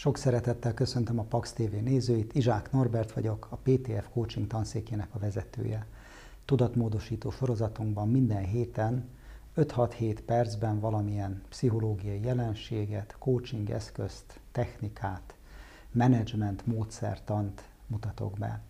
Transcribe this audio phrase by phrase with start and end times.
[0.00, 5.18] Sok szeretettel köszöntöm a Pax TV nézőit, Izsák Norbert vagyok, a PTF coaching tanszékének a
[5.18, 5.86] vezetője.
[6.44, 9.08] Tudatmódosító sorozatunkban minden héten
[9.56, 15.34] 5-6-7 percben valamilyen pszichológiai jelenséget, coaching eszközt, technikát,
[15.92, 18.60] menedzsment módszertant mutatok be.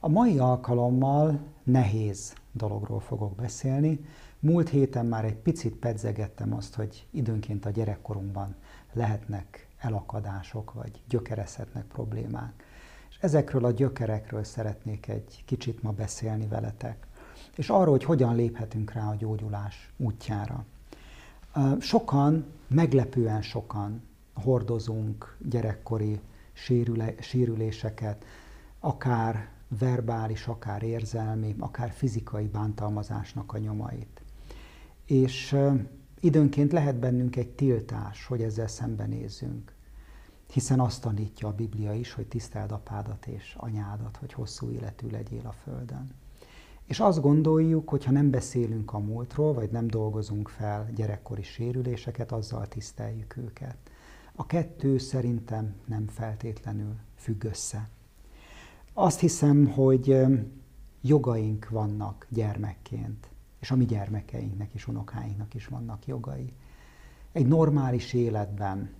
[0.00, 4.04] A mai alkalommal nehéz dologról fogok beszélni.
[4.40, 8.54] Múlt héten már egy picit pedzegettem azt, hogy időnként a gyerekkorunkban
[8.92, 12.64] lehetnek elakadások, vagy gyökerezhetnek problémák.
[13.10, 17.06] És ezekről a gyökerekről szeretnék egy kicsit ma beszélni veletek.
[17.56, 20.64] És arról, hogy hogyan léphetünk rá a gyógyulás útjára.
[21.78, 24.02] Sokan, meglepően sokan
[24.34, 26.20] hordozunk gyerekkori
[26.52, 28.24] sérüle, sérüléseket,
[28.80, 29.48] akár
[29.78, 34.22] verbális, akár érzelmi, akár fizikai bántalmazásnak a nyomait.
[35.06, 35.56] És
[36.20, 39.73] időnként lehet bennünk egy tiltás, hogy ezzel szembenézzünk.
[40.52, 45.46] Hiszen azt tanítja a Biblia is, hogy tiszteld apádat és anyádat, hogy hosszú életű legyél
[45.46, 46.14] a földön.
[46.84, 52.32] És azt gondoljuk, hogy ha nem beszélünk a múltról, vagy nem dolgozunk fel gyerekkori sérüléseket,
[52.32, 53.76] azzal tiszteljük őket.
[54.34, 57.88] A kettő szerintem nem feltétlenül függ össze.
[58.92, 60.22] Azt hiszem, hogy
[61.00, 63.28] jogaink vannak gyermekként,
[63.60, 66.52] és a mi gyermekeinknek és unokáinknak is vannak jogai.
[67.32, 68.90] Egy normális életben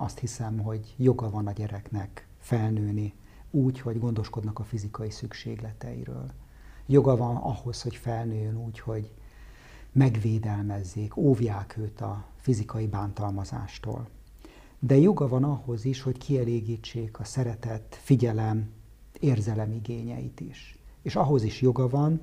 [0.00, 3.14] azt hiszem, hogy joga van a gyereknek felnőni
[3.50, 6.30] úgy, hogy gondoskodnak a fizikai szükségleteiről.
[6.86, 9.10] Joga van ahhoz, hogy felnőjön úgy, hogy
[9.92, 14.08] megvédelmezzék, óvják őt a fizikai bántalmazástól.
[14.78, 18.70] De joga van ahhoz is, hogy kielégítsék a szeretet, figyelem,
[19.18, 20.78] érzelem igényeit is.
[21.02, 22.20] És ahhoz is joga van,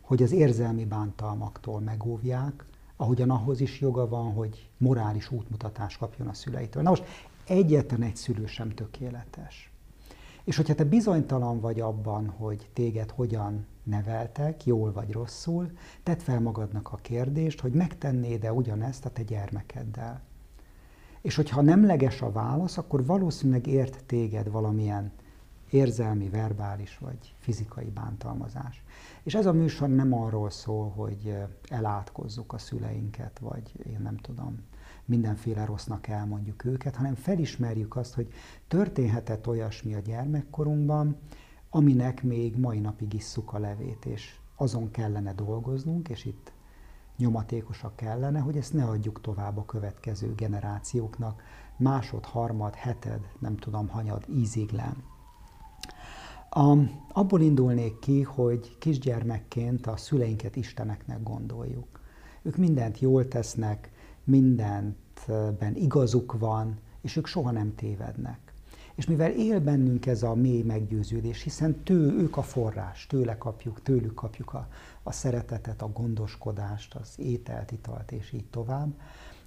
[0.00, 2.64] hogy az érzelmi bántalmaktól megóvják,
[2.96, 6.82] ahogyan ahhoz is joga van, hogy morális útmutatást kapjon a szüleitől.
[6.82, 7.04] Na most
[7.46, 9.72] egyetlen egy szülő sem tökéletes.
[10.44, 15.70] És hogyha te bizonytalan vagy abban, hogy téged hogyan neveltek, jól vagy rosszul,
[16.02, 20.22] tedd fel magadnak a kérdést, hogy megtennéd-e ugyanezt a te gyermekeddel.
[21.20, 25.12] És hogyha nemleges a válasz, akkor valószínűleg ért téged valamilyen
[25.74, 28.82] érzelmi, verbális vagy fizikai bántalmazás.
[29.22, 31.36] És ez a műsor nem arról szól, hogy
[31.68, 34.58] elátkozzuk a szüleinket, vagy én nem tudom,
[35.04, 38.32] mindenféle rossznak elmondjuk őket, hanem felismerjük azt, hogy
[38.68, 41.16] történhetett olyasmi a gyermekkorunkban,
[41.70, 46.52] aminek még mai napig isszuk a levét, és azon kellene dolgoznunk, és itt
[47.16, 51.42] nyomatékosak kellene, hogy ezt ne adjuk tovább a következő generációknak,
[51.76, 55.13] másod, harmad, heted, nem tudom, hanyad íziglen.
[56.56, 56.76] A,
[57.12, 62.00] abból indulnék ki, hogy kisgyermekként a szüleinket isteneknek gondoljuk.
[62.42, 63.90] Ők mindent jól tesznek,
[64.24, 68.38] mindentben igazuk van, és ők soha nem tévednek.
[68.94, 73.82] És mivel él bennünk ez a mély meggyőződés, hiszen tő, ők a forrás, tőle kapjuk,
[73.82, 74.68] tőlük kapjuk a,
[75.02, 78.92] a szeretetet, a gondoskodást, az ételt, italt, és így tovább,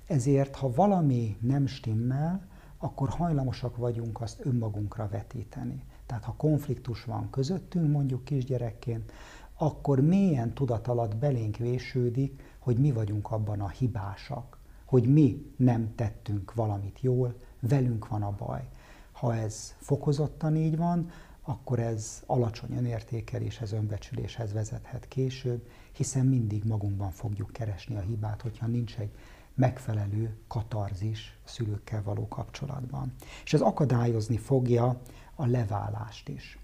[0.08, 2.48] ezért, ha valami nem stimmel,
[2.78, 5.84] akkor hajlamosak vagyunk azt önmagunkra vetíteni.
[6.08, 9.12] Tehát ha konfliktus van közöttünk, mondjuk kisgyerekként,
[9.58, 15.96] akkor mélyen tudat alatt belénk vésődik, hogy mi vagyunk abban a hibásak, hogy mi nem
[15.96, 18.68] tettünk valamit jól, velünk van a baj.
[19.12, 21.10] Ha ez fokozottan így van,
[21.42, 28.68] akkor ez alacsony önértékeléshez, önbecsüléshez vezethet később, hiszen mindig magunkban fogjuk keresni a hibát, hogyha
[28.68, 29.12] nincs egy
[29.58, 33.14] megfelelő katarzis a szülőkkel való kapcsolatban.
[33.44, 35.02] És ez akadályozni fogja
[35.36, 36.60] a leválást is.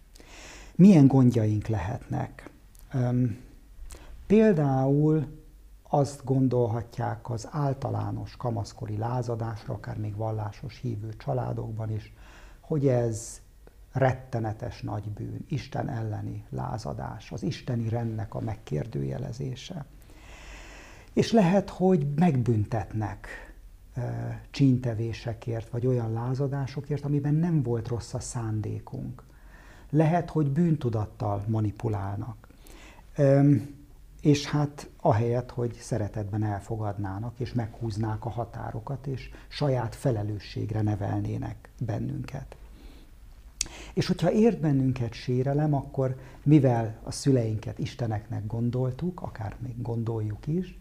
[0.76, 2.50] Milyen gondjaink lehetnek?
[4.28, 5.42] Például
[5.90, 12.14] azt gondolhatják az általános kamaszkori lázadásra, akár még vallásos hívő családokban is,
[12.60, 13.42] hogy ez
[13.92, 19.86] rettenetes nagy bűn, Isten elleni lázadás, az isteni rendnek a megkérdőjelezése.
[21.14, 23.28] És lehet, hogy megbüntetnek
[24.50, 29.24] csíntevésekért, vagy olyan lázadásokért, amiben nem volt rossz a szándékunk.
[29.90, 32.48] Lehet, hogy bűntudattal manipulálnak.
[34.22, 42.56] És hát ahelyett, hogy szeretetben elfogadnának, és meghúznák a határokat, és saját felelősségre nevelnének bennünket.
[43.94, 50.80] És hogyha ért bennünket sérelem, akkor mivel a szüleinket isteneknek gondoltuk, akár még gondoljuk is,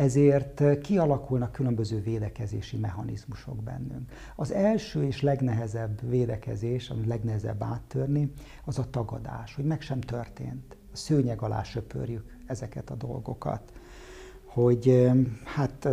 [0.00, 4.12] ezért kialakulnak különböző védekezési mechanizmusok bennünk.
[4.36, 8.32] Az első és legnehezebb védekezés, ami legnehezebb áttörni,
[8.64, 10.76] az a tagadás, hogy meg sem történt.
[10.92, 13.72] A szőnyeg alá söpörjük ezeket a dolgokat.
[14.44, 15.10] Hogy
[15.44, 15.88] hát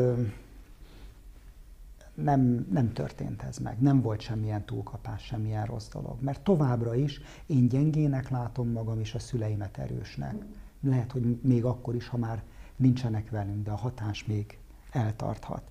[2.14, 6.22] nem, nem történt ez meg, nem volt semmilyen túlkapás, semmilyen rossz dolog.
[6.22, 10.36] Mert továbbra is én gyengének látom magam, és a szüleimet erősnek.
[10.82, 12.44] Lehet, hogy még akkor is, ha már
[12.78, 14.58] nincsenek velünk, de a hatás még
[14.92, 15.62] eltarthat.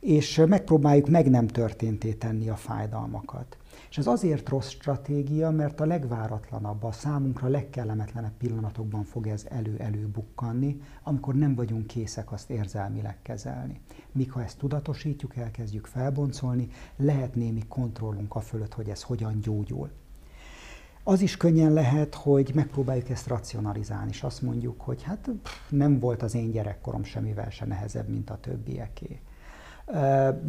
[0.00, 3.56] És megpróbáljuk meg nem történté tenni a fájdalmakat.
[3.90, 10.06] És ez azért rossz stratégia, mert a legváratlanabb, a számunkra legkellemetlenebb pillanatokban fog ez elő-elő
[10.06, 13.80] bukkanni, amikor nem vagyunk készek azt érzelmileg kezelni.
[14.12, 19.90] Míg ha ezt tudatosítjuk, elkezdjük felboncolni, lehet némi kontrollunk a fölött, hogy ez hogyan gyógyul.
[21.08, 25.30] Az is könnyen lehet, hogy megpróbáljuk ezt racionalizálni, és azt mondjuk, hogy hát
[25.68, 29.20] nem volt az én gyerekkorom semmivel se nehezebb, mint a többieké.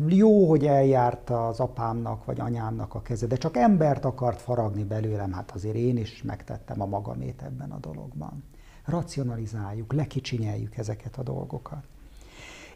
[0.08, 5.32] Jó, hogy eljárt az apámnak vagy anyámnak a keze, de csak embert akart faragni belőlem,
[5.32, 8.44] hát azért én is megtettem a magamét ebben a dologban.
[8.86, 11.84] Racionalizáljuk, lekicsinyeljük ezeket a dolgokat.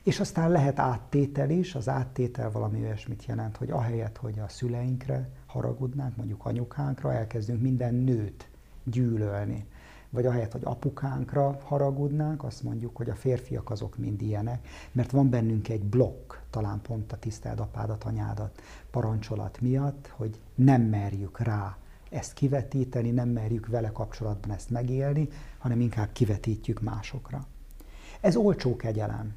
[0.04, 5.30] És aztán lehet áttétel is, az áttétel valami olyasmit jelent, hogy ahelyett, hogy a szüleinkre
[5.46, 8.50] haragudnánk, mondjuk anyukánkra, elkezdünk minden nőt
[8.84, 9.66] gyűlölni
[10.12, 15.30] vagy ahelyett, hogy apukánkra haragudnánk, azt mondjuk, hogy a férfiak azok mind ilyenek, mert van
[15.30, 18.62] bennünk egy blokk, talán pont a tisztelt apádat, anyádat
[18.92, 21.78] parancsolat miatt, hogy nem merjük rá
[22.10, 25.28] ezt kivetíteni, nem merjük vele kapcsolatban ezt megélni,
[25.58, 27.48] hanem inkább kivetítjük másokra.
[28.22, 29.34] Ez olcsó kegyelem.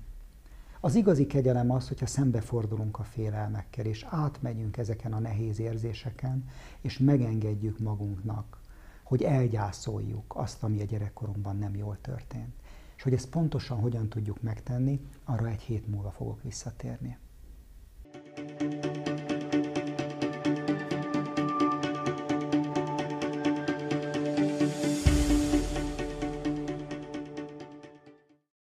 [0.85, 6.45] Az igazi kegyelem az, hogyha szembefordulunk a félelmekkel, és átmegyünk ezeken a nehéz érzéseken,
[6.81, 8.61] és megengedjük magunknak,
[9.03, 12.55] hogy elgyászoljuk azt, ami a gyerekkorunkban nem jól történt.
[12.97, 17.19] És hogy ezt pontosan hogyan tudjuk megtenni, arra egy hét múlva fogok visszatérni.
[18.37, 18.74] thank you